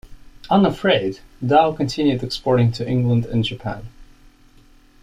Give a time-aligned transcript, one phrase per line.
[0.49, 3.87] Unafraid, Dow continued exporting to England and Japan.